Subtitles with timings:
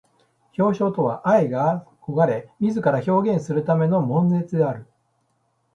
[0.57, 4.87] 表象とは愛が己れ自ら表現するための煩悶である。